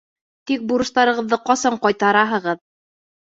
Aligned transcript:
Тик 0.51 0.63
бурыстарығыҙҙы 0.71 1.39
ҡасан 1.49 1.77
ҡайтараһығыҙ? 1.85 2.65